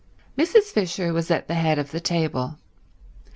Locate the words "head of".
1.53-1.91